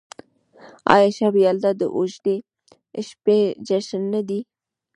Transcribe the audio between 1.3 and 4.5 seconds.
یلدا د اوږدې شپې جشن نه دی؟